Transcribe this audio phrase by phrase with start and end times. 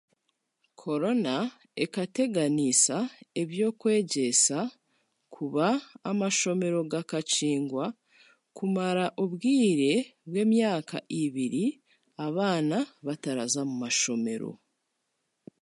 [0.81, 1.35] Korona
[1.83, 2.97] ekateganiisa
[3.41, 4.59] ebyokwegyesa,
[5.35, 5.67] kuba
[6.09, 7.85] amashomero g'akakingwa
[8.57, 9.91] kumara obwire
[10.29, 11.65] bw'emyaka ibiri
[12.25, 14.51] abaana bataraza mu mashomero.